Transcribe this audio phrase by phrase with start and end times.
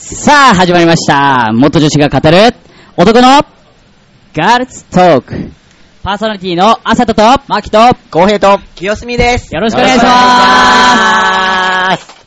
[0.00, 1.50] さあ、始まりました。
[1.52, 2.54] 元女子が語る、
[2.96, 3.44] 男の、
[4.32, 5.50] ガールズトーク。
[6.04, 7.78] パーソナリティの、あさとと、まきと、
[8.12, 9.52] 公平と、清澄です。
[9.52, 10.12] よろしくお願いしま
[11.90, 12.18] ます。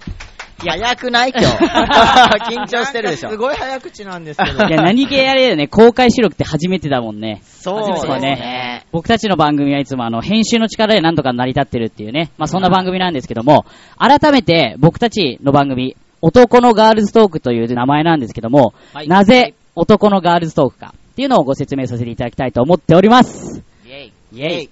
[0.60, 1.48] 早くない今日。
[2.54, 3.30] 緊張してるでしょ。
[3.30, 4.68] すごい早口なんですけど。
[4.68, 7.42] いや、何気やれよね、公開収録って初めてだもんね。
[7.44, 8.86] そうですねね。
[8.92, 13.66] 僕たちの番組はいつもあの、編集の力で何とか成り立ってるっていうね、まあそんな番組なんですけども、
[13.98, 23.64] 改めて僕たちの番組、男のガールズトークという名前なんですけども、はいなぜ男のガールズトークかっていうのをご説明させていただきたいと思っております。
[23.86, 24.14] イェイ。
[24.34, 24.70] イェイ。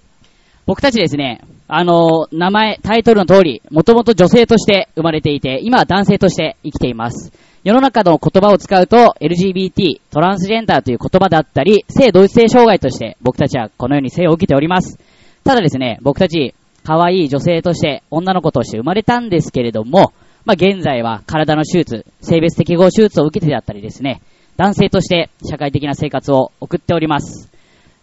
[0.66, 7.32] 僕たちですね、あのー名前、タイトルの通り、もともと女性として生まれていて、今は男性として生きています。
[7.64, 14.98] 世の中の言葉を使うと、LGBT、トランスジェンダーという言葉だったり、性同一性障害として僕たちはこのように性を受けております。
[15.44, 20.14] ただですね、僕たち、可愛い女性として、女の子として生まれたんですけれども、
[20.46, 24.22] まあ、現在は体の手術、性別適合手術を受けてだったりですね、
[24.58, 27.50] 男性として社会的な生活を送っております。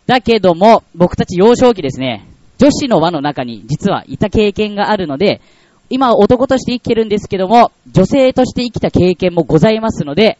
[0.06, 2.26] だけども、僕たち幼少期ですね、
[2.58, 5.40] 女子の輪の中に実はいた経験があるので、
[5.90, 10.38] 今は男として生きてるんですけども、女性として生きた経験もございますので、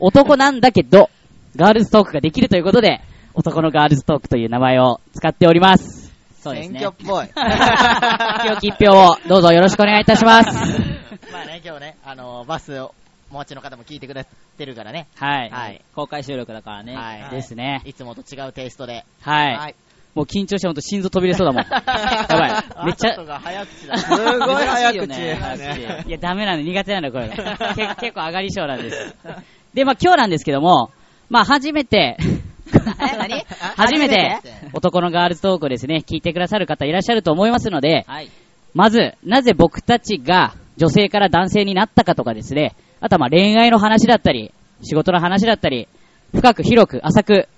[0.00, 1.10] 男なんだけど、
[1.56, 3.00] ガールズトークができるということで、
[3.34, 6.12] 男のガールズトークという名前を使っております。
[6.40, 7.04] そうですね選挙。
[7.04, 7.26] っぽい。
[8.68, 11.07] 一票をどうぞよろしくお願いいたします。
[11.32, 12.94] まあね、今日ね、あの、バスを、
[13.30, 14.26] お待ちの方も聞いてくれ
[14.56, 15.06] てるからね。
[15.16, 15.50] はい。
[15.50, 15.82] はい。
[15.94, 16.96] 公開収録だからね。
[16.96, 17.30] はい。
[17.30, 17.82] ですね。
[17.84, 19.04] いつもと違うテイストで。
[19.20, 19.56] はい。
[19.56, 19.74] はい。
[20.14, 21.62] もう緊張してほんと心臓飛び出そうだもん。
[21.68, 21.82] や
[22.26, 22.86] ばい。
[22.86, 23.98] めっちゃ早口だ。
[23.98, 26.04] すごい早口珍しいよねですね。
[26.08, 27.28] いや、ダメなんで、苦手なんだ、これ。
[27.28, 29.14] け結構上がり症なんです。
[29.74, 30.90] で、まあ今日なんですけども、
[31.28, 33.44] まあ初めて、え何？
[33.76, 34.70] 初めて初めて？
[34.72, 38.30] 男のガールズトークをですね、聞いてくださる方いらっしゃると思いますので、はい。
[38.74, 45.88] まず、なぜ僕たちが女性から男性になったかとかですね、あとはまあ恋愛の話だったり、仕事の話だったり、
[46.34, 47.48] 深く広く浅く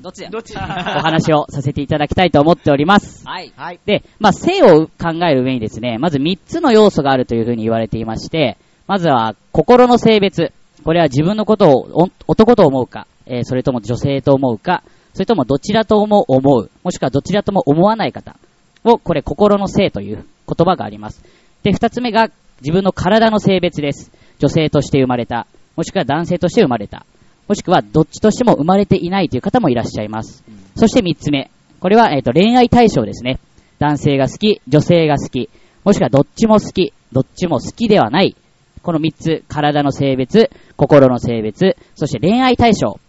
[0.00, 0.30] どっちだ？
[0.30, 3.26] どっちお話をさせていただきたいと思っております。
[3.26, 3.52] はい。
[3.56, 3.80] はい。
[3.84, 8.56] で、まあ、性を考える上にですね、まず3つの要素があるというふうに言われていまして、
[8.86, 10.52] まずは、心の性別。
[10.84, 18.36] これは自分のことをお男と思うか、えーそれとも女性と思うか、それともどちらとも思う、もしくはどちらとも思わない方
[18.84, 21.22] を、これ心の性という言葉があります。
[21.62, 24.10] で、2つ目が自分の体の性別です。
[24.38, 27.04] 女性として生まれた、もしくは男性として生まれた、
[27.48, 30.44] もしくはどっちとしても生まれていないという方もいらっしゃいます。
[30.76, 31.50] そして3つ目。
[31.80, 33.38] これは、えっ、と、恋愛対象ですね。
[33.78, 35.48] 男性が好き、女性が好き、
[35.84, 38.36] もしくはどっちも好き、どっちも好きではない。
[38.82, 43.00] この3つ、体の性別、心の性別、そして恋愛対象。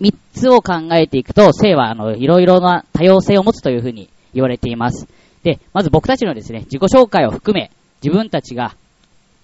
[0.00, 5.06] 3つを考えていくと、性は、あの、いろいろな多様性を持つというふうに言われています。
[5.44, 7.70] で、まず僕たちのですね、自己紹介を含め、
[8.02, 8.74] 自分たちが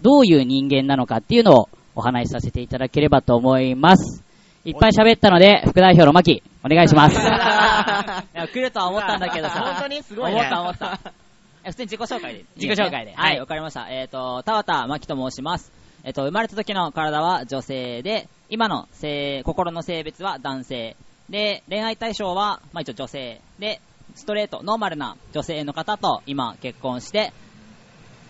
[0.01, 4.25] どういう人間なのかっていうのをお話しさせていただければと思います。
[4.65, 7.17] いっぱい喋ったので、副代表の牧、お願いします。
[7.17, 9.61] いや来るとは思ったんだけどさ。
[9.75, 10.99] 本当にすごいね思った思った。
[11.65, 12.45] え普通に自己紹介で。
[12.57, 13.89] 自己紹介では、はいいわかりました。
[13.89, 15.73] えっ、と、田畑真希と申します。
[16.05, 20.97] えっ、と、生まれた時の体は女性で、今の性、心の性別は男性。
[21.31, 23.41] で、恋愛対象は、まあ一応女性。
[23.59, 23.81] で、
[24.15, 27.33] ストレート、ノーマルな女性の方と今結婚して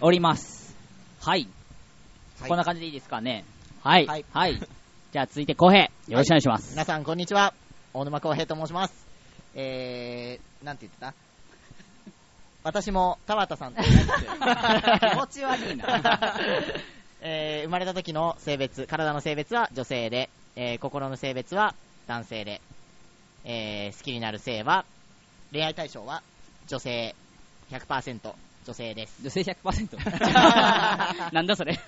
[0.00, 0.74] おります。
[1.20, 1.46] はい。
[2.40, 3.44] はいこんな感じでいいですかね。
[3.82, 4.06] はい。
[4.06, 4.60] はいはい。
[5.12, 6.70] じゃあ続いて、浩平、よろしくお願いします。
[6.72, 7.52] 皆さん、こんにちは。
[7.94, 8.94] 大沼康平と申します。
[9.56, 11.14] えー、なんて言ってた？
[12.62, 14.04] 私も田畑さんと同じく
[15.10, 16.36] 気持ち悪いな。
[17.20, 21.74] えー生まれた時の性別、体の性別は女性で、えー心の性別は
[22.06, 22.60] 男性で、
[23.44, 24.84] えー好きになる性は、
[25.50, 26.22] 恋愛対象は
[26.68, 27.16] 女性
[27.72, 28.32] 100%
[28.68, 29.22] 女性です。
[29.22, 29.96] 女性100%。
[31.32, 31.80] なんだそれ。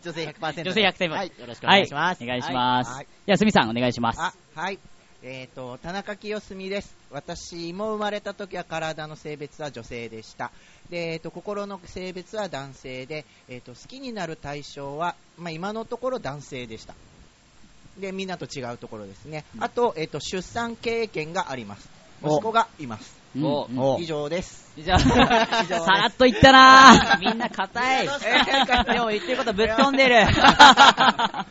[0.00, 0.62] 女性100%。
[0.62, 2.22] 女性100%はい、よろしくお願いします。
[2.22, 2.90] お願いします。
[2.92, 4.20] はいじゃあ、すみさん、お願いします。
[4.20, 4.78] あ、はい。
[5.24, 6.94] えっ、と、田中清澄です。
[7.10, 10.52] 私も生まれた時は体の性別は女性でした。
[10.88, 16.94] で、えっ、と、心の性別は男性で、えっ、と、好きになる対象は、まあ、今のところ男性でした。
[17.98, 19.44] で、みんなと違うところですね。
[19.58, 21.88] あと、えっ、と、出産経験があります。
[22.22, 23.21] 息子がいます。
[23.34, 24.62] うんおうんお以上です。
[24.78, 27.20] じゃあ、さらっと言ったな ぁ。
[27.20, 28.06] みんな硬い。
[28.06, 30.24] でも言ってることぶっ飛んでる。
[30.24, 31.46] はい、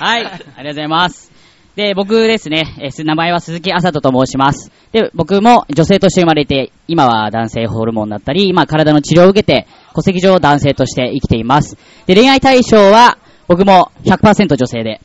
[0.00, 1.30] ありがとうございます。
[1.76, 4.72] で、僕ですね、えー名前は鈴木あさとと申します。
[4.90, 11.76] で、僕も女性として生まれて、今は男性ホルモンだったり、今体の治療を受けて、戸籍上男性として生きています。
[12.06, 15.00] で、恋愛対象は、僕も100%女性で、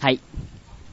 [0.00, 0.18] はい。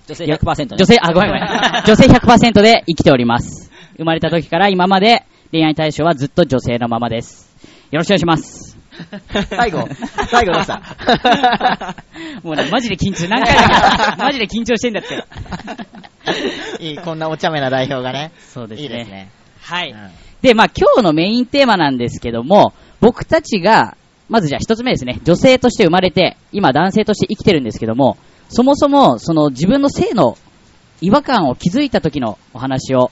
[0.07, 0.77] 女性100%ね。
[0.77, 1.43] 女性、あ、ごめんごめん。
[1.85, 3.68] 女性100%で生きております。
[3.99, 7.53] 生まれた時から今まで恋愛対象はずっと女性のままです。
[7.91, 8.77] よろしくお願いします。
[9.51, 9.87] 最後、
[10.29, 10.81] 最後どうした
[12.41, 15.23] もうね、マジで緊張、何回も言うマジで緊張してんだって。
[16.83, 18.31] いい、こんなお茶目な代表がね。
[18.39, 18.83] そうですね。
[18.83, 19.29] いいですね。
[19.61, 19.91] はい。
[19.91, 20.09] うん
[20.41, 23.97] で、まあ今日のメインテーマなんですけども、僕たちが、
[24.29, 25.19] まずじゃあ一つ目ですね。
[25.23, 28.17] 女性として生まれて、今男性として生きてるんですけども、
[28.47, 30.37] そもそも、その自分の性の
[31.01, 33.11] 違和感を気づいた時のお話を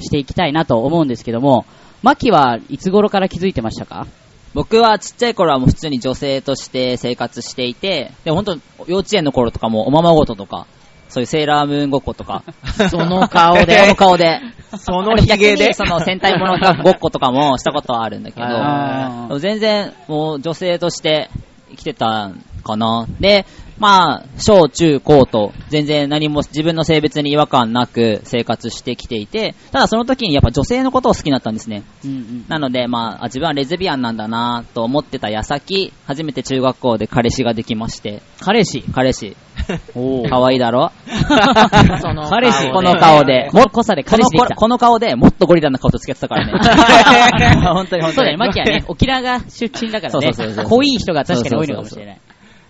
[0.00, 1.64] していきたいなと思うんですけども、
[2.02, 4.06] マキはいつ頃から気づいてましたか？
[4.54, 10.66] 僕はちっちゃい頃はもう普通に女性として生活していて、で、本当幼稚園の頃とかもおままごととか、
[11.08, 12.42] そういうセーラームーンごっことか、
[12.90, 13.94] その顔そでの。
[13.94, 14.40] 顔で、
[14.78, 15.72] そので？
[15.74, 21.30] その戦隊ものごっことかもしたことはあるんだけど、全然もう女性として
[21.70, 23.06] 生きてたんかな。
[23.20, 23.44] で、
[23.78, 31.82] まあ、小中高と全然何も自分の性別に違和感なく生活してきていて、ただその時にやっぱ女性のことを好きになったんですね。
[32.04, 32.44] うんうん。
[32.48, 38.82] なので、まあ、あ自分はレズビアンなんだなと思ってた矢先、初めて中学校で彼氏ができまして、彼氏？
[38.94, 39.36] 彼氏、
[39.94, 40.90] お可愛いだろ？
[42.30, 42.72] 彼氏。
[42.72, 44.54] この顔でもっこさで彼氏できた。
[44.54, 47.60] この顔でもっとゴリラな顔と付き合ってたからね。
[47.74, 48.12] 本当に本当に。
[48.14, 52.18] そうだね、マキはね、沖縄が出身だからねそうそうそうそう、濃い人が確かに多いのかもしれない。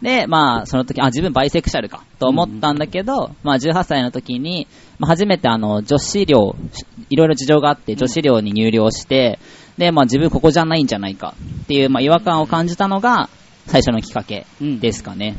[0.03, 4.67] で、まあ、その時、あ、自分バイセクシャルか、と思ったんだけど、まあ、18歳の時に、
[4.99, 6.55] まあ、初めてあの、女子寮、
[7.09, 9.39] いろいろ事情があって、女子寮に入寮して、
[9.79, 13.31] で、まあ、自分ここじゃないんじゃないか、っていう、まあ、違和感を感じたのが、
[13.67, 14.81] 最初のきっかけうん。
[14.81, 15.37] ですかね。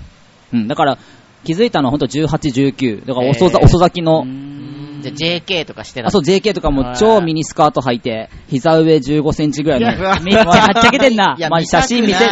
[0.54, 0.98] うん、だから、
[1.44, 2.28] 気づいたのは本当18、
[2.74, 3.06] 19。
[3.06, 4.26] だから遅遅咲きの、
[5.02, 9.88] じゃあ JK とかしてたあ、そう、JK とかも超ミニスカート履いて、膝上15センチぐらいの。
[9.88, 11.36] めっちゃはっちゃけてんな。
[11.40, 12.26] いやまあ、写真見せて。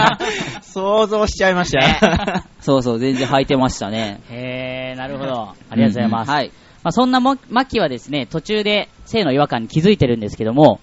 [0.62, 2.44] 想像しちゃいましたね。
[2.60, 4.20] そうそう、全然履いてましたね。
[4.30, 5.32] へー、なるほど。
[5.70, 6.28] ありがとうございます。
[6.28, 6.52] んんはい。
[6.82, 10.80] まあ、そんなもマキはですね、途中で性の違和感に気づいてるんですけども、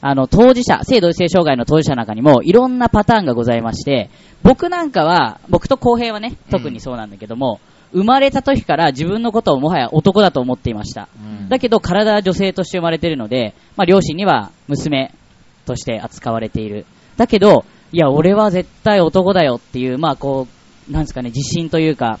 [0.00, 4.10] あの、当事者、性同一性障害の当事者の中にもいろんなパターンがございまして、
[4.42, 7.60] 僕なんかは、僕と公平はね、特にそうなんだけども、
[7.92, 11.08] 生まれた時から自分のことをもはや男だと思っていました。
[11.16, 15.12] うんだけど体は女性として生まれているので、まあ両親には娘
[15.66, 16.86] として扱われている。
[17.16, 20.46] だけど、いや、俺は絶対男だよっていう、まあこ
[20.88, 22.18] う、なんですかね、自信というか、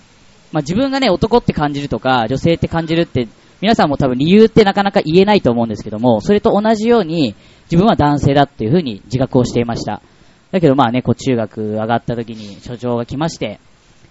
[0.52, 3.26] まあ自分がね、男って感じるとか、女性って感じるって、
[3.62, 7.34] 皆さんも多分理由ってなかなか言えないと思うんですけども、それと同じように、
[7.70, 10.02] 自分は男性だっていうふうに自覚をしていました。
[10.50, 13.60] だけどまあね、こう中学上がった時に所長が来まして、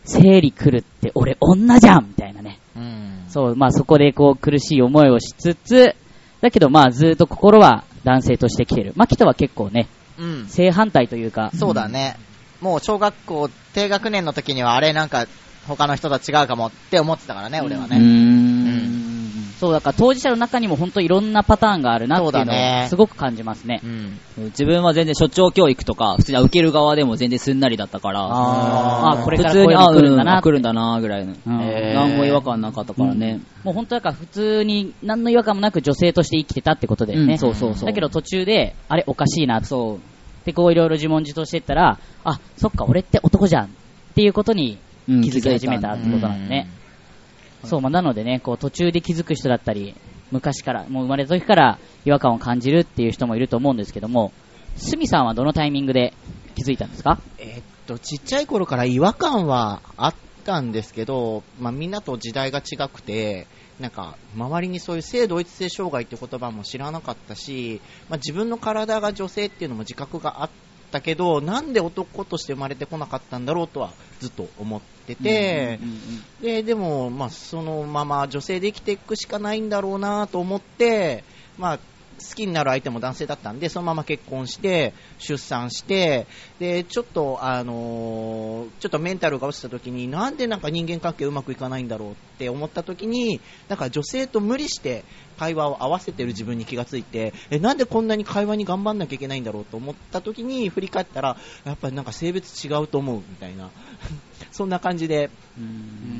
[0.03, 2.59] 生理来るって俺女じゃんみたいなね。
[2.75, 3.25] うん。
[3.29, 5.95] そう、まあそこでこう苦しい思いをしつつ、
[6.41, 8.93] だけどまあずっと心は男性として来てる。
[8.95, 9.87] マキトは結構ね、
[10.17, 10.47] うん。
[10.47, 12.17] 正反対というか、そうだね。
[12.61, 15.25] もう小学校低学年の時にはあれなんか
[15.67, 17.97] 他の人とは違うかもって思ってたからね、俺はね。
[19.61, 19.67] ん。
[19.67, 23.81] そうだから当事者の中にも本当いろんなパターンがあるなっていうのをすごく感じますね。
[23.83, 24.19] うん。
[24.45, 30.41] 自分は全然所長教育とか、普通に受ける側でも全然すんなりだったから、あーあ、これから普通に、こういう来るんだなあ。
[30.41, 31.35] 来るんだな、ぐらいの。
[31.45, 33.39] 何も違和感なかったからね。
[33.63, 37.33] もう本当だから普通に何の違和感もなく女性として生きてたってことだよね。
[37.33, 40.45] うんそうそうそうだけど途中で、あれおかしいなってそう。
[40.45, 43.69] でこういろいろ自問自答していったら、あ、そっか俺って男じゃんっ
[44.15, 46.67] ていうことにうん気づき始めたってことなんだね。
[47.65, 49.95] そう、まあ、なのでね、こう途中で気づく人だったり、
[50.31, 54.31] 昔から、もう生まれた時から違和感を感じるっていう人もいると思うんですけども、
[54.77, 56.13] スミさんはどのタイミングで
[56.55, 57.19] 気づいたんですか？
[57.37, 60.15] えっと、ちっちゃい頃から違和感はあっ
[60.45, 63.47] たんですけど、まあ、みんなと時代が違くて、
[63.79, 70.49] なんか、周りにそういう性同一性障害って言葉も知らなかったし、まあ、自分の体が女性っていうのも自覚があっ
[70.91, 76.23] たけど、なんで男として生まれてこなかったんだろうとはずっと思ってて、うんうん。
[76.41, 81.23] で、でも、まあ、そのまま女性で生きていくしかないんだろうなと思って、
[81.57, 81.79] まあ、
[82.29, 86.27] 好きになる相手も男性だったんで、そのまま結婚して、出産して、
[86.59, 95.03] で、ちょっと、あのーちょっとメンタルが落ちた時に、なんでなんか人間関係うまくいかないんだろうって思った時に、なんか女性と無理して
[95.37, 103.71] 会話を合わせてる自分に気がついて、え、なんでこんなに会話に頑張んなきゃいけないんだろうと思った時に、振り返ったら、やっぱりなんか性別違うと思うみたいな、
[104.51, 105.29] そんな感じで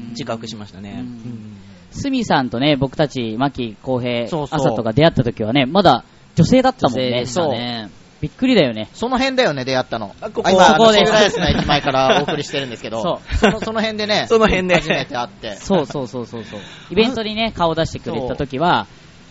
[0.10, 1.00] 自覚しましたね。
[1.00, 1.08] うん。
[1.08, 6.06] うんスミさんとね、僕たち、牧、浩平、そうそう朝とか出会った時はね、まだ
[6.36, 7.08] 女性だったもんね。
[7.08, 7.90] 女性でしたね。
[8.22, 8.88] びっくりだよね。
[8.94, 10.16] その辺だよね、出会ったの。
[10.22, 15.56] あここあ今、ここであのシーライスの駅前からお送りしてるんですけど、そそのその辺でね、 その辺で初めて会って。
[15.56, 16.60] そうそうそうそうそう。
[16.92, 18.86] イベントにね、顔出してくれた時は、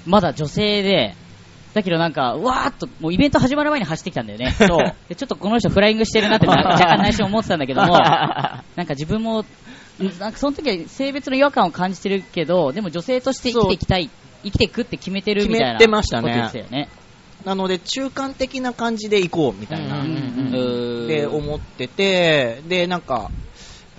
[0.06, 1.14] まだ女性で、
[1.72, 4.50] だけどなんか、うわーっと、もうイベント始まる前に走ってきたんだよね。
[4.50, 4.94] そう。
[5.08, 9.44] で、ちょっとこの人フライングしてるなってな若干内心思ってたんだけども、 なんか自分も、ん
[10.18, 14.10] なんかその時は性別の違和感を感じてるけど、でも女性として生きていきたい、
[14.42, 15.66] 生きていくって決めてるみたいな。
[15.74, 16.88] 決めてましたねことでしたよね。
[17.44, 20.00] なので、中間的な感じで行こうみたいな。
[20.00, 23.30] うんうんうーって思ってて、で、なんか、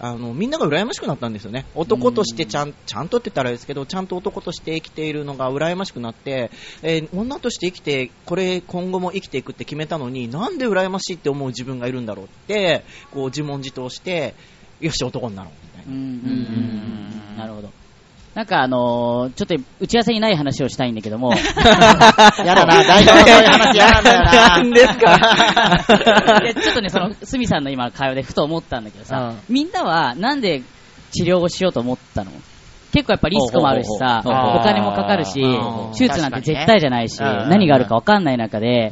[0.03, 1.65] あの、みんなが羨ましくなったんですよね。
[1.75, 6.49] 男としてちゃん、ちゃんとって言ったらあれですけど、ちゃんと男として生きているのが羨ましくなって、
[6.81, 14.33] えー女として生きて、これ今後も生きていくって決めたのに、なんで羨ましいって思う自分がいるんだろうって、こう自問自答して、
[14.79, 15.97] よし、男になろう、たいな。
[15.97, 17.37] うん。
[17.37, 17.69] なるほど。
[18.35, 18.45] なん。
[18.45, 20.95] かあのーちょっと打ち合わせにない話をしたいん。
[20.95, 24.03] だけども、やだな、大丈夫そういう話やなん。
[24.03, 24.31] だな。
[24.57, 24.71] なん。
[24.71, 25.17] ですか
[26.61, 27.63] ちょっとね、その、すみさん。
[27.63, 28.85] の今会話でふと思ったん。
[28.85, 29.71] だけどさ、うみん。
[29.71, 30.41] なはなん。
[30.41, 30.61] で
[31.11, 32.31] 治療をしようと思ったの
[32.93, 34.29] 結構やっぱリスクもあるしさ、お
[34.63, 35.41] 金もかかるし、
[35.97, 36.31] 手術なん。
[36.33, 38.23] て絶対じゃないし、何があるかわかん。
[38.23, 38.91] ない中で、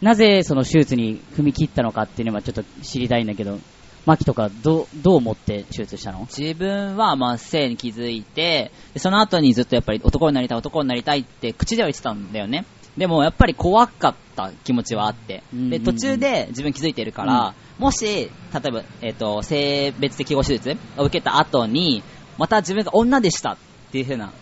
[0.00, 3.26] なぜその手術に踏み切ったのかっていうのはちょっと知りたいん。
[3.28, 3.58] だけど、
[4.04, 6.26] マキとかどう、どう思って手術したの？
[6.26, 12.64] 自分は、まあ、性に気づいて、でその後にずっとやっぱり男になりたい、男になりたいって口では言ってたんだよね。
[12.96, 15.42] でも、やっぱり怖かった気持ちはあって。
[15.54, 18.28] で、途中で自分気づいてるから、もし、例
[18.68, 22.02] えば、えっ、と、性別適合手術を受けた後に、
[22.36, 23.56] また自分が女でしたっ
[23.92, 24.32] ていう風な、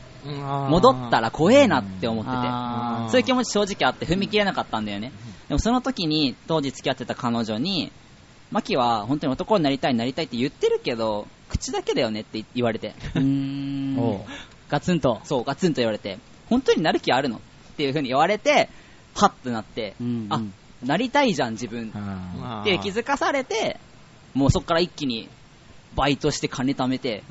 [0.68, 2.36] 戻ったら怖えなって思ってて。
[3.12, 5.12] そういう気持ち正直あって踏み切れなかったんだよね。
[5.48, 7.92] でもその時に当時付き合ってた彼女に、
[8.50, 12.94] マキは本当に男になりたいなりたいって言ってるけど、口だけだよねって言われて。
[13.14, 14.20] うーん
[14.68, 15.20] ガツンと。
[15.24, 17.40] そう、ガツンと言われて、本当になる気あるのっ
[17.76, 18.68] ていう風に言われて、
[19.14, 20.40] はっとなって、うんあ、
[20.84, 21.92] なりたいじゃん自分。
[21.94, 23.78] うんって気づかされて、
[24.34, 25.28] もうそこから一気に
[25.94, 27.22] バイトして金貯めて、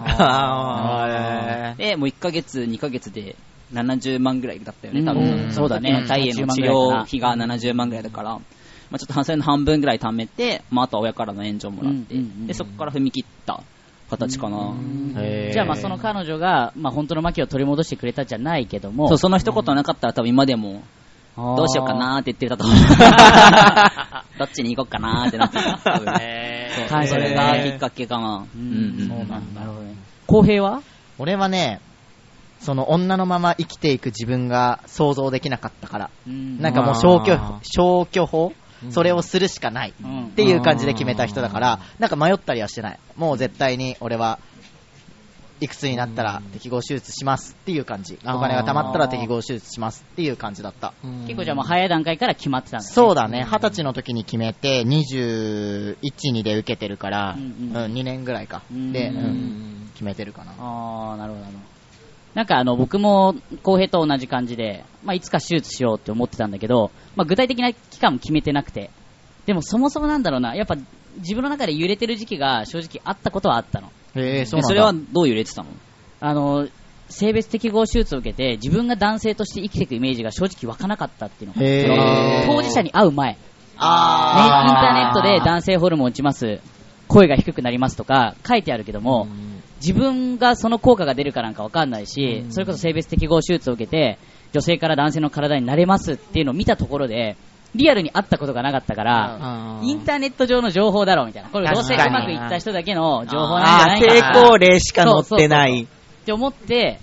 [1.78, 3.36] で、もう1ヶ月、2ヶ月で
[3.74, 5.48] 70万ぐらいだったよね、多う分。
[5.50, 5.54] ん。
[5.54, 6.06] そうだね。
[6.08, 8.40] 体への治療費が70万ぐらいだから、
[8.91, 12.15] まあちょっとそれの半分ぐらい貯めて、まああとは親からの援助もらって、
[12.48, 13.62] で、そこから踏み切った
[14.10, 14.75] 形かな。
[15.17, 15.53] へー。
[15.53, 20.81] じゃあまあその彼女が、まあ本当のマキを取り戻してくれたじゃないけども、そう、その一言なかったら多分今でも、
[21.36, 22.75] どうしようかなーって言ってたと思う。
[24.39, 25.77] どっちに行こうかなーってなってた。
[25.77, 28.46] 多分へーそれがきっかけかな。
[28.55, 29.62] ううんそうなんだ。
[30.27, 30.81] 公平は？
[31.17, 31.81] 俺はね、
[32.60, 36.10] その女のまま生きていく自分が想像できなかったから。
[36.25, 38.53] なんかもう消去消去法？
[38.92, 39.94] それをするしかない。
[40.04, 43.00] うんっていう感じで決めた人だから、なんか迷ったりはしてない。
[43.16, 44.40] もう絶対に俺は
[45.62, 48.18] いくつになったら適合手術しますっていう感じ。
[48.24, 50.94] お金が貯まったら適合手術しますっていう感じだった。
[51.26, 52.94] 結構じゃあもう早い段階から決まってたんだね。
[52.94, 55.98] そうだね、二十歳の時に決めて、21、
[56.34, 58.62] 2で受けてるから、ううんん、うん2年ぐらいか。
[58.72, 60.54] うんで、ううんん、決めてるかな。
[60.58, 61.46] ああ、なるほど
[62.36, 68.92] なんかあの、僕も、公平と同じ感じで、まあ、いつか手術しようって思ってたんだけど、まあ、具体的な期間も決めてなくて、
[69.46, 70.76] でもそもそもなんだろうな、やっぱ
[71.18, 73.92] 自分の中で揺れてる時期が正直あったことはあったの。
[74.16, 75.70] へえ、そうそれはどう揺れてたの？
[76.22, 76.68] あの、
[77.10, 82.46] 性別適合手術を受けて、自分が男性として生きていくイメージが正直湧かなかったっていうのが、へー。
[82.46, 86.60] 当事者に会う前、ね、インあターネットで男性ホルモン打ちます、
[87.08, 89.28] 声が低くなりますとか書いてあるけども、
[89.80, 94.18] 自分がその効果が出るかなんかわかんないし、それこそ性別適合手術を受けて、
[94.52, 97.38] 女性から男性の体になれますっていうのを見たところで、
[97.76, 101.50] リアルに会ったことがなかったから、インターネット上の情報だろうみたいな。
[101.50, 104.36] これどうせうまくいった人だけの情報なんじゃないかな。
[104.36, 105.84] 成功例しか載ってない。
[105.84, 105.88] っ
[106.26, 107.00] て思って、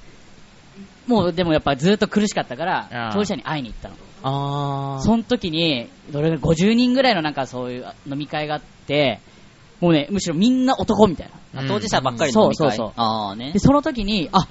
[1.06, 3.94] もうでもやっぱずっと苦しかったから当事者に会いに行ったの。
[4.22, 5.00] あー。
[5.02, 9.20] その時に、どれぐらい、50人ぐらいのなんかそういう飲み会があって、
[9.80, 11.62] もうね、むしろみんな男みたいな。
[11.62, 13.58] うん当事者ばっかりの飲み会そうそうそうああねで、。
[13.58, 14.46] その時に、あ、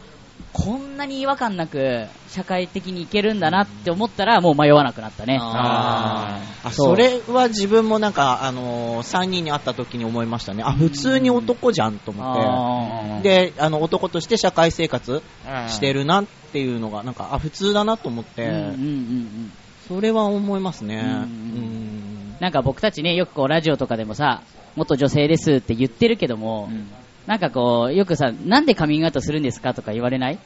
[0.54, 5.38] こんなに違和感なく社会的にいけるんだなって思ったら、もう迷わなくなったね。
[5.40, 10.64] ああそれは自分もなんか、あのー、3人に会った時に思いましたね。
[10.64, 13.52] あ、普通に男じゃんと思って。
[13.52, 19.52] で、あの、男として社会生活ーしてるなっていうのが、なんか、あ、普通だなと思って、うんうんうんうん。
[19.88, 20.96] それは思いますね。
[20.96, 21.96] うんうん
[22.40, 24.42] なんか僕たちね、よくこうラジオとかでもさ、
[24.76, 26.88] 元女性ですって言ってるけども、うん。
[27.26, 30.40] なんかこう、よくさ、なんでカミングアウトするんですかとか言われない？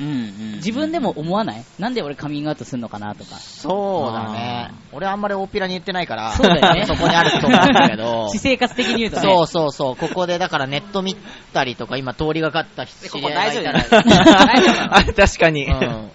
[0.00, 0.52] うんうん。
[0.56, 1.64] 自分でも思わない？
[1.78, 3.36] なんで俺カミングアウトするのかなとか。
[3.36, 4.70] そうだね。
[4.92, 8.28] 俺あんまり大っぴらに言ってないから、そうだよねそこにあると思うんだけど。
[8.32, 9.22] 私生活的に言うとね。
[9.22, 9.96] そうそうそう。
[9.96, 11.16] ここでだからネット見
[11.52, 13.84] たりとか、今通りがかった人ここ大丈夫知り合いがい？
[13.84, 14.02] たら
[14.46, 14.94] 大丈夫なの？
[14.96, 15.64] あ、確かに。
[15.66, 16.10] うん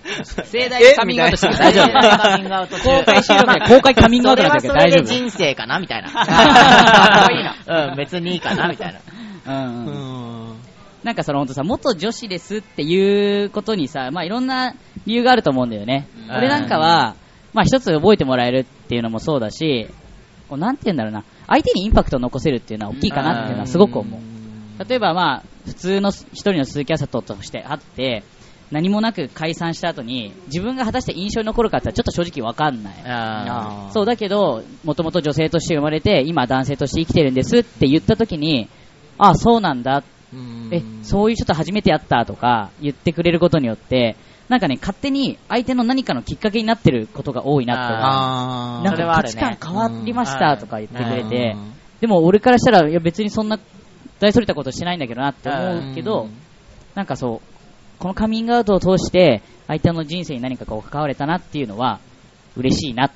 [0.46, 5.03] 盛大にカミングアウトしてる大丈夫カミングアウト中公開収録で公開カミングアウトだけど それはそれ大丈夫。
[5.03, 5.79] で人生かな？
[5.79, 6.10] みたいな。
[6.12, 6.22] か
[7.25, 7.89] っこいいな。
[7.89, 8.67] うん、別にいいかな？
[8.69, 9.00] みたいな。
[9.46, 10.26] うんううん。
[11.08, 11.10] ん。
[11.10, 16.08] なんかその本当さ、元女子ですっていうことにさ、まあいろんな理由があると思うんだよね。
[16.30, 17.16] うん俺なんかは、
[17.54, 19.90] まあ一つ覚えてもらえるっていうのもそうだし、
[20.50, 24.20] こうなんて言うんだろうな、相手にインパクトを残せるっていうのは大きいかなっていうのはすごく思う。
[24.88, 28.24] 例えばまあ、普通の一人の鈴木あさととして会って、
[28.70, 32.96] 何もなく解散した後に、自分が果たして印象に残るかってちょっと正直わかんない。
[33.06, 38.68] あそうだけど、もともと女性として生まれて、今男性として生きてるんですって言った時に、
[39.18, 40.04] あ、そうなんだ。
[40.72, 44.15] え、そういう人と初めて会ったとか言ってくれることによって、
[44.50, 48.05] なんかね、勝手に相手の何かのきっかけになってることが多いなって思う。
[48.05, 53.60] あーなんか価値観変わりましたとか言ってくれてうん、でも俺からしたら、いや別にそんな
[54.19, 56.29] 大それたことしてないんだけどなって思うけど、
[56.96, 62.00] なんかそう、このカミングアウトを通して、相手の人生に何かこう関われたなっていうのは、
[62.55, 63.12] 嬉しいなっ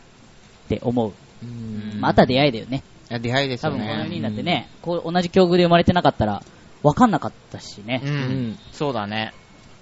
[0.68, 1.14] て思う。
[1.44, 2.84] うんまた出会いだよね。
[3.10, 3.80] いや出会いですよね。
[3.80, 6.44] 多分この4人だってね、こう同じ境遇で生まれてなかったら、
[6.84, 8.10] 分かんなかったしねう。
[8.10, 8.60] ん。
[8.72, 9.34] そうだね。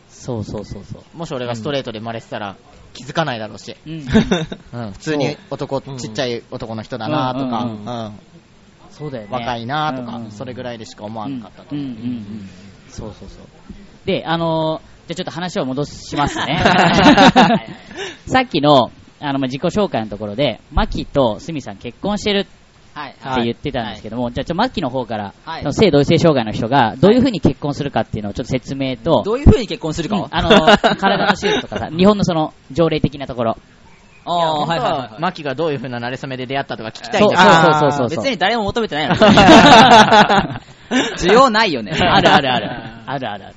[0.10, 1.18] そうそうそうそう。
[1.18, 2.58] もし俺がストレートで生まれてたら
[2.94, 3.75] 気づかないだろうし。
[3.86, 3.94] うん。
[3.94, 4.01] うん。
[4.94, 8.20] 普通に男、ちっちゃい男の人だなとか、うんうん
[8.89, 9.29] そうだよね。
[9.32, 11.88] 若いなとかうんうん、それぐらいでしか思わなかったと思う。
[11.88, 12.50] うんうんうん
[12.89, 13.48] そうそうそう。
[14.06, 16.62] で、あのーじゃあちょっと話を戻しますね。
[18.27, 22.50] さっきの、あの、まあ、自己紹介のところで、マキとスミさん結婚してるはい。
[23.08, 30.18] って言ってたんですけども、じゃあちょっとマキの方から、はいその性同一性障害の人がどういうふうに結婚するかっていうのをちょっと説明と、どういう風に結婚するか？
[30.18, 33.58] うんあのー 体の手術とかさ、日本のその条例的なところ。
[34.25, 35.22] ああ、はいはいはいはい。
[35.22, 37.79] マキがどういう風な慣れ初めで出会ったとか聞きたいそうんだそうけど。
[37.79, 38.18] そうそうそう。
[38.24, 39.15] 別に誰も求めてないの。
[41.18, 41.91] 需要ないよね。
[41.98, 42.70] あるあるある。
[43.08, 43.56] あるあるある。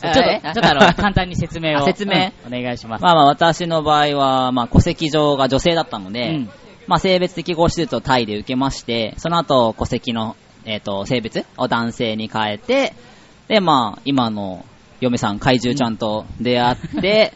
[0.00, 1.78] ちょっと、ちょえっとあの、簡単に説明を。
[1.78, 2.30] あ説明？
[2.46, 3.02] うんお願いします。
[3.04, 6.50] まあまあ私の場合は、まあ戸籍上が女性だったので、うん
[6.86, 12.94] まあ性別適合手術をタイで受けまして、その後戸籍の、えっ、と、性別を男性に変えて、
[13.48, 14.64] で、まあ今の
[15.00, 17.32] 嫁さん怪獣ちゃんと出会って、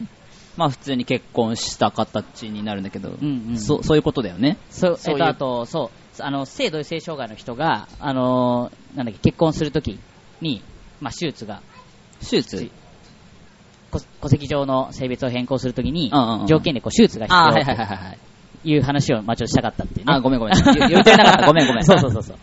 [0.57, 3.57] まあ普通に結婚した形になるんだけど、うんうん。
[3.57, 4.57] そそういうことだよね。
[4.69, 9.97] そう、えっと、あと、そう、あの、性同一性障害の人が、あのーなんだっけ、結婚するとき
[10.41, 10.61] に、
[10.99, 11.61] まあ、手術が、
[12.19, 12.69] 手術？
[13.89, 16.47] こ戸籍上の性別を変更するときにうんうんう、ん。
[16.47, 17.39] 条件でこう手術が必要。
[17.39, 18.17] はいはいはいはい。
[18.63, 20.13] という話を、まあ、ちょっとしたかったっていうね。
[20.13, 20.55] あ、ごめんごめん。
[20.55, 21.47] 言言ってなかった。
[21.47, 21.83] ごめんごめん。
[21.85, 22.37] そうそうそうそう。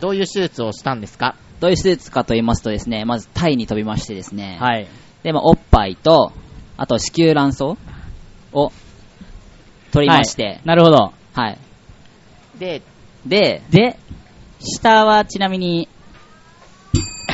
[0.00, 1.36] どういう手術をしたんですか？
[1.60, 4.88] どういう手術かと言いますとですね、まずタイに飛びましてですね、はい。
[5.22, 6.32] で、まあ、おっぱいと、
[6.76, 8.72] あと子宮卵巣を
[9.92, 11.12] 取りまして、はいなるほど。
[11.34, 11.58] はい。
[12.58, 12.82] で、
[13.26, 13.96] で、で、
[14.60, 15.88] 下はちなみに、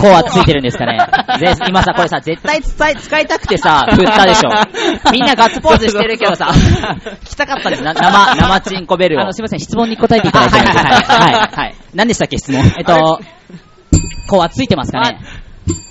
[0.01, 0.99] こうはついてるんですかね。
[1.39, 4.51] ぜ今さ、これさ、絶対使い使いたくてさ、振ったでしょ。
[5.13, 6.51] みんなガッツポーズしてるけどさ、
[7.25, 9.23] 来たかったんです、な生、生チンコベルを。
[9.23, 11.75] あの、すいません、質問に答えていただいてもいいですかはいはいはい。
[11.95, 12.65] 何でしたっけ、質問？
[12.79, 13.21] えっと、
[14.29, 15.19] こうはついてますかね。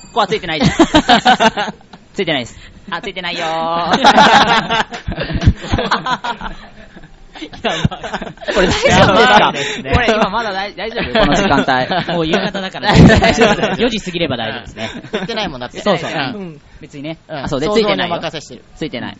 [0.07, 0.71] ここはついてないです。
[2.13, 2.57] ついてないです。
[2.89, 3.97] あ、ついてないよー。
[8.53, 11.19] これ大丈夫ですかこれ今まだ大大丈夫？
[11.19, 12.13] この時間帯。
[12.13, 14.89] もう夕方だから、大丈夫4時過ぎれば大丈夫ですね。
[15.11, 15.81] 言ってないもんだって。
[15.81, 16.11] そうそう。
[16.11, 16.61] うん。
[16.81, 17.17] 別にね。
[17.27, 17.37] うん。
[17.37, 18.31] あそうでついてない。
[18.75, 19.17] ついてない。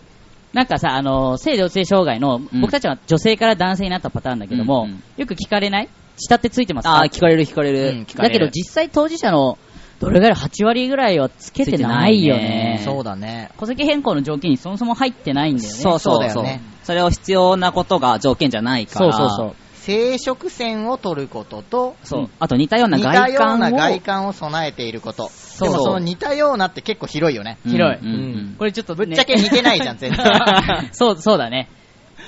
[0.54, 2.50] なんかさ、あの、性同性障害の、ん。
[2.62, 9.58] 僕たちは女性から男性になったパターンだけども、よく聞かれない下ってついてますかあー、聞かれる聞かれるだけど実際当事者の、
[10.00, 12.82] どれぐらい8割ぐらいはつけてないよね。
[12.84, 13.50] そうだね。
[13.60, 15.76] 戸籍変更の条件にそもそも入ってないんだよね。
[15.76, 16.62] そうそうそうそうだよね。
[16.84, 19.12] それを必要なことが条件じゃないから。
[19.12, 19.56] そうそうそう。
[19.74, 23.78] 生殖線を取ることと、そううんあと似たような似た外ような観を。
[23.78, 25.30] 外観を備えていること。
[25.34, 27.58] そうでもその似たようなって結構広いよね。
[27.66, 28.18] うん広いうんう
[28.54, 30.26] んこれちょっと、ぶっちゃけ似てないじゃん、全然。
[30.92, 31.70] そう、そうだね。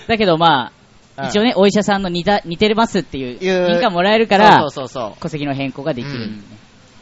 [0.08, 0.72] だけどま
[1.18, 6.44] あ、うん一応ね、お医者さんの似た、似てますっていういう認可もらえるからそう、そうそう戸籍の変更ができる、うん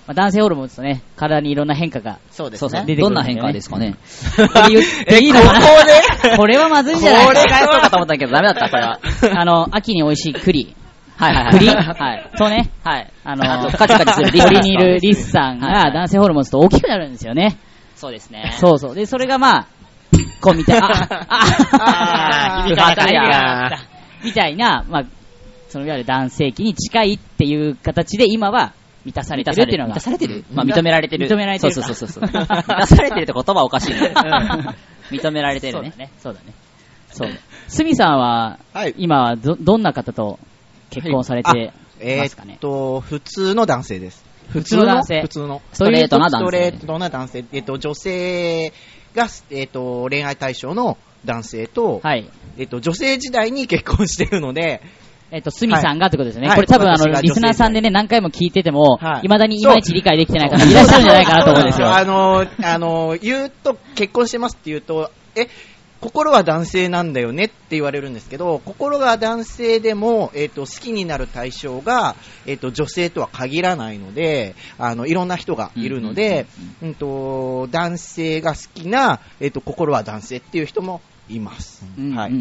[0.08, 2.20] まあ、男性ホルモンですとね、体にいろんな変化が。
[2.32, 2.50] そう。
[2.52, 2.80] ですそうそう。
[2.82, 2.86] ね。
[2.88, 3.96] 出てくるんだよねどんな変化ですかね？
[4.38, 5.60] これ言っていいのか
[6.32, 6.38] な？
[6.38, 7.28] これはまずいんじゃない？
[7.28, 9.00] これがそうかと思ったけどダメだった、これは。
[9.39, 10.76] あの、秋に美味しい栗。
[11.17, 11.54] はいはいはい。
[11.60, 11.67] 栗？
[11.70, 12.32] はい。
[12.38, 13.12] とね、はい。
[13.26, 17.58] あの、カチカチするリにいるリスさんが男性ホルモンすると大きくなるんですよね。
[17.96, 18.54] そうですね。
[18.58, 18.96] そうそう。
[18.96, 19.65] で、それがまあ、
[20.39, 23.80] こうみたいな、あー響かなかった響かなかった
[24.24, 25.04] みたいな、まあ、
[25.70, 28.74] そのいわゆる男性器に近いっていう形で今は
[29.08, 29.93] 満たされてるっていうのが。
[29.93, 30.43] 満たされてる？
[30.50, 31.30] うんまあ認められてる。
[31.30, 32.30] 認められてるかそうそうそうそう。
[32.43, 34.13] 満たされてるって言葉おかしいね。
[35.12, 35.91] 認められてるね。
[35.91, 36.12] そうだね。
[36.20, 36.54] そうだね。
[37.12, 37.30] そう。
[37.70, 40.39] スミさんは、はい今はど、どんな方と
[40.89, 42.54] 結婚されてえますかね？
[42.54, 42.60] ーっ。
[42.60, 44.26] と、普通の男性です。
[44.50, 45.22] 普通の男性？
[45.22, 45.62] 普通の。
[45.72, 47.46] ストレートな男性ストレートな男性。
[47.54, 48.74] えっと、女性
[49.15, 52.30] が、えっと、恋愛対象の男性と、はい。
[52.58, 54.82] えっと、女性時代に結婚してるので、
[55.30, 56.48] えっと、スミさんがってことですね。
[56.48, 61.92] はいこれ多分あの、リスナーさんでね、何回も聞いてても、はい未だにいまいち理解できてない方いらっしゃるんじゃないかなと思うんですよ。
[61.94, 65.48] あの、あの、言うと、結婚してますって言うと、え、
[66.00, 76.46] 心は男性なんだよねって言われるんですけど、心が男性でも、えっ、と、好きになる対象が、えっ、と、女性とは限らないので、あの、いろんな人がいるので、
[76.84, 81.84] うんと、男性が好きな、えっ、と、心は男性っていう人もいます。
[82.16, 82.32] はい。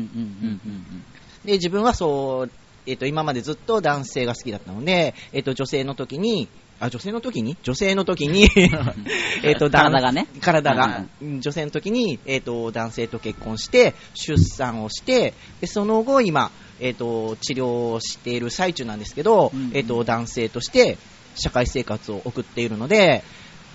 [1.47, 2.51] で、自分はそう、
[2.87, 7.57] えっ、と、今までずっと男性が好きだったので、えっ、と、女性の時に、あ、女性の時に？
[7.63, 8.49] 女性の時に、
[9.43, 10.27] えっと、男 体がね。
[10.41, 19.71] 体が、女性の時に、えっ、と、男性と結婚して、出産をして、で、その後、今、えっ、と、治療をしている最中なんですけど、うんうん。
[19.75, 20.99] えっ、と、男性として
[21.35, 23.25] 社会生活を送っているので、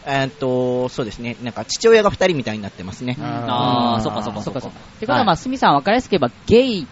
[0.06, 3.18] えっ、と、そうですね、なんか父親が二人みたいになってますね。
[3.20, 4.04] あー。
[4.04, 4.62] そっかそっかそっか。
[4.62, 6.88] そってことは、まあ、すみさん分かりやすく言えば、ゲイ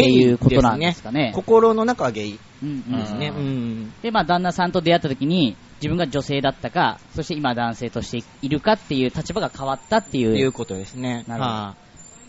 [0.00, 1.32] っていうことなんですかね。
[1.34, 3.28] 心の中はゲイうんうんですね。
[3.28, 3.92] ううん。
[4.02, 11.24] で、まあ、旦那さんと出会った時に、自分が女性だったか、そして今男性としているかっていう立場が変わったってといいううことですね。
[11.26, 11.74] なるほどは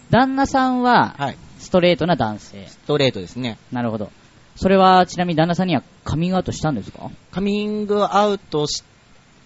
[0.10, 1.38] 旦那さんは、いはい。
[1.60, 2.68] ストレートな男性。
[2.68, 3.58] ストレートですね。
[3.72, 4.12] なるほど。
[4.56, 7.10] それは、ちなみに旦那さんにはカミングアウトしたんですか？
[7.32, 8.84] カミングアウトし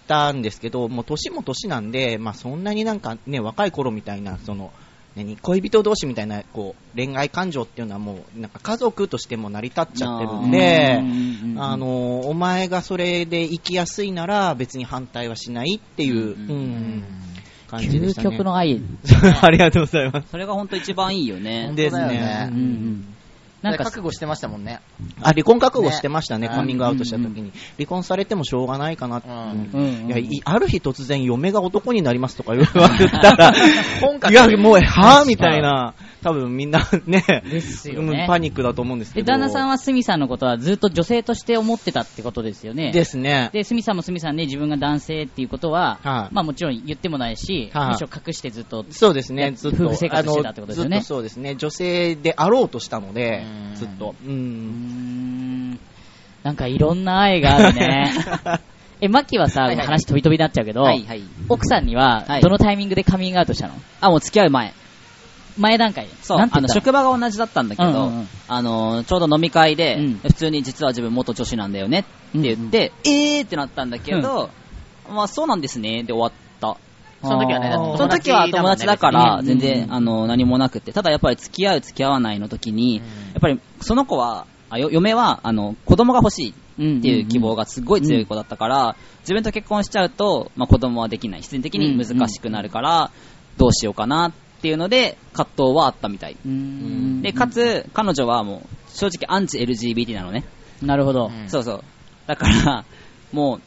[0.06, 4.72] たんですけど、もう年も年なんで、まあそんなになんかね、若い頃みたいな、その、
[5.18, 11.02] 何、恋人同士みたいな、こう、恋愛感情っていうのはもう、なんか家族としても成り立っちゃってるんで
[11.58, 16.36] あの、お前がそれで生きやすいなら別に反対はしないっていう、
[17.66, 18.30] 感じで究したね。
[18.30, 18.80] 極の愛。
[19.42, 20.28] ありがとうございます。
[20.30, 21.72] それが本当一番いいよね。
[21.74, 23.14] ですねうんうん。
[23.62, 24.80] なんか、覚悟してましたもんね。
[25.20, 27.52] あ、離婚覚悟してましたね、ねカミングアウトした時に。
[27.76, 29.28] 離婚されてもしょうがないかなって。
[29.28, 33.52] うんうんうんいや、いある日突然嫁が男になりますとか言われたら、
[34.30, 39.32] いや、もう、はぁみたいな、多分みんな ね、ですよねうんパニックだと思うんですけで、ど。
[39.32, 42.90] 旦那さんはスミさんのことはずっと女性として思ってたってことですよね。
[42.92, 43.50] ですね。
[43.52, 49.84] で、スミさんもスミさんで自分が男性っていうことは、はいまあもちろん言ってもないし、はいむしろ隠してずっと、そうですね、やずっと。
[49.84, 51.54] 夫婦生活してたってことですよねあのずっとそうですね。
[51.56, 54.14] 女性であろうとしたのでうん、ずっと。
[54.26, 54.28] う。
[54.30, 55.78] んん、
[56.42, 58.12] なんかいろんな愛があるね。
[59.00, 61.22] え、マキはさ、はいはい話飛び飛びになっちゃうけど、はいはい。
[61.48, 63.74] 奥さんにははいどのタイミングでカミングアウトしたの？
[64.00, 64.72] あ、もう付き合う前。
[65.58, 66.06] 前段階。
[66.06, 66.12] で。
[66.22, 68.28] そう、あの、職場が同じだったんだけど、うんうんうん。
[68.46, 70.14] あの、ちょうど飲み会で、うん。
[70.18, 74.50] 普通に実は自分元女子なんだよねって言って、えーってなったんだけど、
[75.08, 76.76] まあそうなんですね、で終わった。
[77.20, 80.92] その時はね、その時は友達だから、全然、あの、何もなくて。
[80.92, 83.04] ただやっぱり付き合う付き合わないの時に、うん。
[83.04, 91.40] やっぱりその子は、嫁は、あの、子供が欲しいうんっていう希望がすごい強い子だったから、自分と結婚しちゃうと、まあ、子供はできない。
[91.40, 93.10] 必然的に難しくなるから、
[93.56, 96.36] どうしようかなっていうので、葛藤はあったみたい。
[97.22, 100.44] で、かつ、彼女はもう、正直アンチ LGBT なのね。
[100.82, 101.26] なるほど。
[101.26, 101.84] うんそうそう。
[102.26, 102.84] だから、
[103.32, 103.60] もう、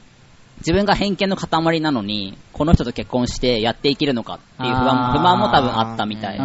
[0.60, 6.40] 自分が偏見の塊なのに、この人と結婚してやっていけるのかっていう不安不満も多分あったみたい。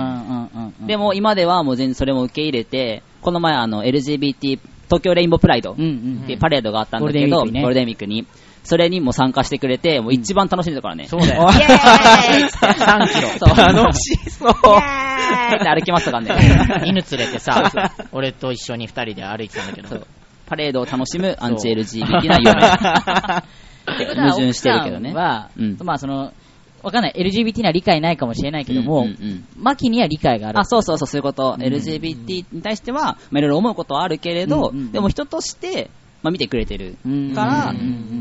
[0.87, 8.26] でも今ではもう全然それも受け入れて、この前あの LGBT 東京レインボープライドっていうパレードがあったんだけど、ゴールデンウィークにねゴールデンウィークに。
[8.66, 11.07] それにも参加してくれて、もう一番楽しんでたからね。
[11.07, 11.48] そうだよ。
[11.50, 13.29] イエーイ3キロ。
[13.38, 13.57] そう。
[13.57, 14.50] 楽しそう。
[14.50, 16.85] って歩きましたからね。
[16.85, 17.72] 犬連れてさ、
[18.12, 20.07] 俺と一緒に二人で歩いてたんだけど。
[20.46, 22.52] パレードを楽しむアンチ LGBT な夢。
[24.22, 25.12] 矛盾してるけどね。
[25.12, 26.33] は、うんまあその、
[26.83, 27.14] わかんない。
[27.16, 30.59] LGBT には理解ないかもしれないけども、うんうんうんマキには理解がある。
[30.61, 31.57] あ、そうそうそう、そういうこと。
[31.59, 35.90] うん LGBT に対しては、まあいろいろ思うことはあるけれど、うんうんでも人として、
[36.22, 37.74] まあ見てくれてるうんから、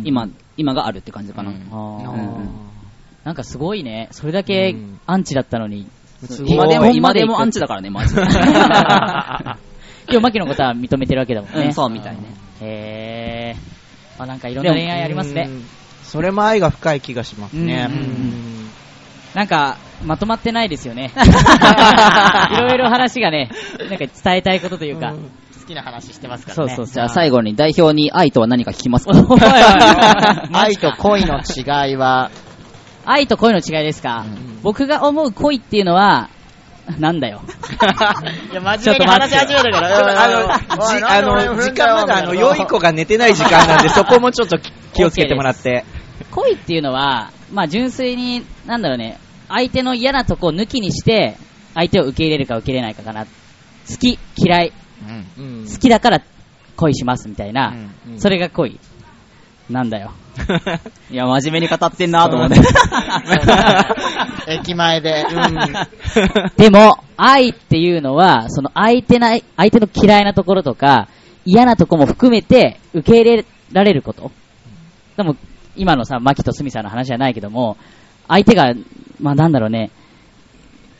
[0.03, 0.27] 今、
[0.58, 1.53] 今があるって感じかな。
[3.23, 4.08] なんかすごいね。
[4.12, 5.88] それだけうんアンチだったのに。
[6.45, 8.21] 今でも、今でもアンチだからね、マジで。
[10.08, 11.65] でもマキのことは認めてるわけだもんね。
[11.65, 12.21] うん、そうみたいね。
[12.62, 14.23] へー。
[14.23, 15.47] あ、なんかいろんな恋愛ありますね。
[15.49, 15.65] うん。
[16.03, 17.89] それも愛が深い気がしますね。
[19.34, 21.12] なんか、まとまってないですよね。
[22.53, 25.13] いろいろ話がね、なんか伝えたいことというか。
[25.65, 26.69] 好きな話してますからね。
[26.69, 26.93] そうそうそう。
[26.93, 29.13] じゃあ最後に代表に愛とは何か聞きますか？
[30.54, 32.30] 愛と恋の違いは、
[33.04, 36.30] 愛と恋の違いですか、うん僕が思う恋っていうのは、
[36.99, 37.41] なんだよ。
[38.51, 40.23] いや、真面目に話し始めたから。
[40.23, 45.84] あの、じあの、時間まだあの、良い子が寝てない時間なんで、そこもちょっと気気をつけてもらって。
[46.32, 49.17] 恋っていうのは、まあ純粋に、なんだろうね、
[49.49, 51.38] 相手の嫌なとこを抜きにして、
[51.73, 53.25] 相手を受け入れるか受け入れないかかな。
[53.25, 53.30] 好
[53.99, 54.73] き、嫌い、
[55.38, 55.43] うん。
[55.43, 56.21] うん好きだから
[56.75, 57.73] 恋しますみたいな、
[58.08, 58.79] うんそれが恋。
[59.69, 60.12] なんだよ。
[61.10, 62.55] いや、真面目に語ってんなと思って。
[64.47, 65.25] 駅前で。
[66.55, 71.08] でも、愛っていうのは、その相手な、相手の嫌いなところとか、
[71.45, 74.31] 嫌なところも含めて受け入れられること。
[75.17, 75.36] でも、
[75.75, 77.77] 今のさ、マキとスミさんの話じゃないけども、
[78.27, 78.73] 相手が、
[79.19, 79.89] まあなんだろうね、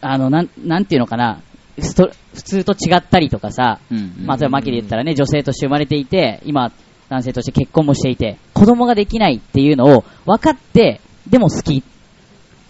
[0.02, 1.40] あの、なん、なんていうのかな、
[1.78, 3.80] 普通と違ったりとかさ、
[4.26, 6.72] まあ、例えばマキで言ったらね、女性として生まれていて、今、
[7.10, 11.84] 男性として結婚もしていて、子供ができないっていうのを分かって、でも好き。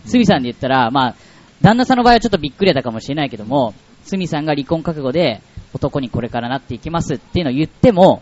[0.06, 1.15] スミさんで言ったら、まあ、
[1.62, 5.41] 旦那さんの場合はちょっとびっくりだったかもしれないけども、スミさんが離婚覚悟で
[5.74, 8.22] 男にこれからなっていきますっていうのを言っても、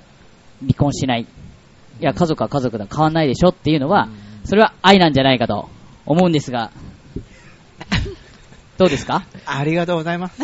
[0.61, 1.21] 離婚しない。
[1.21, 1.25] い
[2.03, 4.09] や、家族は家族だ、変わんないでしょっていうのは、
[4.45, 5.69] それは愛なんじゃないかと
[6.05, 6.71] 思うんですが、
[8.83, 9.23] どうですか？
[9.45, 10.41] ありがとうございます。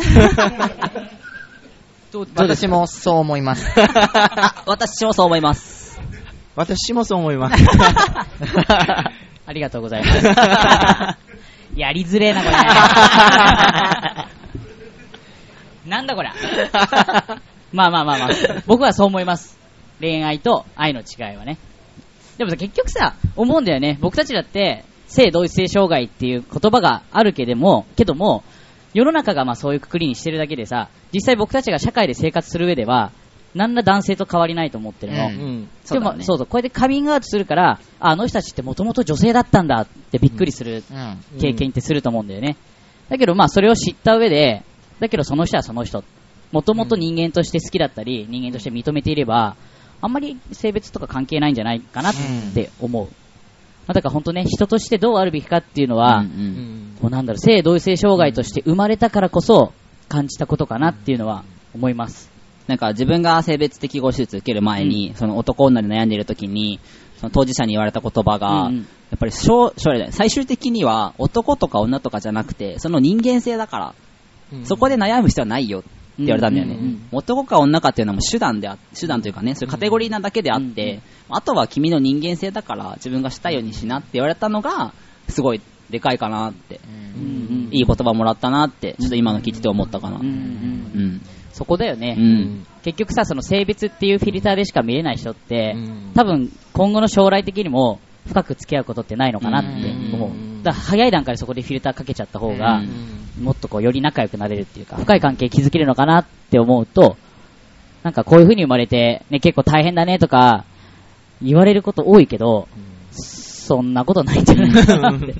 [2.36, 3.66] 私もそう思います。
[3.78, 6.00] あ私もそう思います。
[6.56, 7.62] 私もそう思います。
[9.46, 10.24] ありがとうございます。
[11.76, 12.48] やりづれえな、こ
[15.84, 15.90] れ。
[15.90, 16.30] なんだこれ。
[17.72, 18.28] まあまあまあまあ、
[18.66, 19.58] 僕はそう思います。
[20.00, 21.58] 恋愛と愛の違いはね。
[22.38, 23.98] でもさ、結局さ、思うんだよね。
[24.00, 28.44] 僕たちだって、性同一性障害っていう言葉があるけども、けども、
[28.94, 33.12] 世の中がまあそういうくくりにしてるだけでさ、実際僕たちが社会で生活する上では、
[33.54, 35.26] 何ら男性と変わりないと思ってるの。
[35.26, 35.68] うんうん。
[35.90, 41.18] でも、ねそうそう、こうやってカミングアウトするから、ああの人たちってもともと女性だったんだってびっくりするうん。
[41.40, 42.56] 経験ってすると思うんだよね。
[43.08, 44.62] だけどまあそれを知った上で、
[45.00, 46.04] だけどその人はその人。
[46.52, 49.56] もともと人間として好きだったり、人間として認めていれば、
[50.00, 52.14] あんまり性別とか関係ないんじゃないかなっ
[52.54, 53.08] て思う。
[53.90, 56.36] まあ、だから本当ね、人としてどうあるべきかっていうのは、うんううん。
[56.36, 59.72] んもうなんだろう、性同一性障害として生まれたからこそ
[60.08, 61.42] 感じたことかなっていうのは
[61.74, 62.30] 思います。
[62.68, 66.78] なんか自分が性別適合手術受ける前に、その男女で悩んでいる時に、
[67.16, 68.76] その当事者に言われた言葉が、うんうん。
[68.76, 68.84] や
[69.16, 73.94] っぱり将将来最終的には男とか女とかじゃなくて、その人間性だから、
[74.52, 74.66] うん。
[74.66, 75.80] そこで悩む必要はないよ。
[75.80, 75.82] っ
[76.20, 76.78] て言われたんだよね。
[77.12, 84.92] 男か女かっていうのはもう手段であ、手段というかね、そういうカテゴリーなだけであって、あとは君の人間性だから自分がしたいようにしなって言われたのが、
[85.28, 86.80] すごいでかいかなって、
[87.70, 90.18] いい言葉もらったなって、ちょっと今の聞いてて思ったかな。
[90.18, 91.20] うん。
[91.52, 92.16] そこだよね。
[92.18, 92.66] うん。
[92.82, 99.68] 結局さ、その性別っていうフィルターでしか見れない人って、うん多分今後の将来的にも深く付き合うことってないのかなって
[100.14, 100.30] 思う。
[100.30, 107.16] うんだから早い段階でそこでフィルターかけちゃった方が、うんもっとこうより仲良くなれるっていうか、深い関係築けるのかなって思うと、
[108.02, 110.64] なんかこういう風に生まれて、ね、結構大変だねとか、
[111.42, 112.68] 言われること多いけど、
[113.12, 115.34] そんなことないんじゃないかなって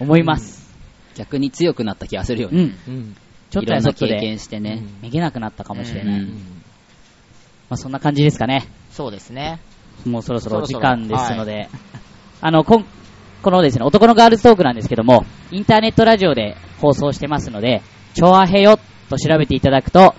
[0.00, 0.74] 思います。
[1.14, 2.74] 逆に強くなった気がするよね。
[2.86, 2.94] うん。
[2.94, 3.16] うん
[3.50, 4.82] ちょっとやそっとで、験してね。
[5.00, 6.20] めげなくなったかもしれない。
[6.20, 6.64] うん
[7.70, 8.68] まあそんな感じですかね。
[8.90, 9.60] そうですね。
[10.04, 11.68] もうそろそろお時そろそろ間ですので、
[12.40, 12.84] あの、こん、
[13.44, 17.82] このですね、男のガールズトークなんですけども、インターネットラジオで放送してますので、
[18.14, 18.78] チョアヘヨ
[19.10, 20.14] と調べていただくと、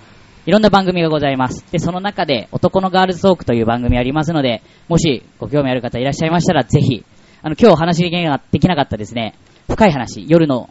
[0.45, 1.65] いろんな番組がございます。
[1.71, 7.03] で、その中で、男のガールズトークという番組ありますので、もしご興味ある方いらっしゃいましたら、ぜひ、
[7.41, 8.11] あの、今日お話で
[8.59, 9.33] きなかったですね、
[9.67, 10.69] 深い話、夜の、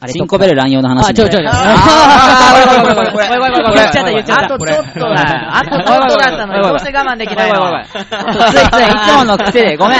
[0.00, 1.50] あチンコベル乱用の話あ、ちょちょちょ。
[1.50, 4.44] あーごめんごめんごめんごめんごめん言っちゃった言っちゃった。
[4.44, 5.58] あとちょっとだ。
[5.58, 7.84] あとちょっとだったのに、どうして我慢できないの。
[7.84, 9.98] ついつい、いつもの癖で、ごめん。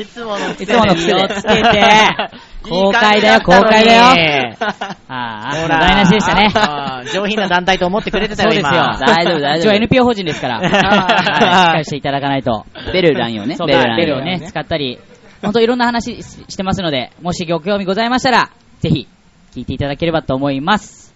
[0.00, 4.02] いつものいつもの癖で気をつけて、公開だよ、公開だよ。
[5.08, 5.80] ああ、ほら。
[5.80, 6.52] 台無しでしたね。
[7.14, 8.82] 上品な団体と思ってくれてたよ、そうですよ。
[8.82, 8.98] 今。
[8.98, 12.66] 大丈夫大丈夫一応 NPO 法人ですから、 はいしっかりしていただかないと。
[12.92, 13.56] ベル乱用ね。
[13.58, 14.98] ベル乱用ベルをね、使ったり、
[15.42, 18.50] 本当いろんな話ししてますので、もしご興味ございましたら、
[18.80, 19.08] ぜひ、
[19.54, 21.14] 聞いていただければと思います。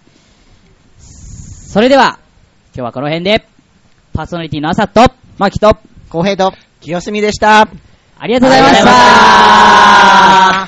[0.97, 2.19] それでは、
[2.73, 3.47] 今日はこの辺で、
[4.13, 5.77] パーソナリティの朝と、マキと、
[6.09, 6.53] 公平と。
[6.81, 7.67] 清澄でした。
[8.17, 10.64] ありがとうございました。